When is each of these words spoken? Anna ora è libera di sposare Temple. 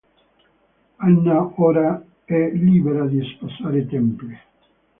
Anna 0.97 1.47
ora 1.61 2.03
è 2.25 2.49
libera 2.55 3.05
di 3.05 3.21
sposare 3.35 3.85
Temple. 3.85 4.39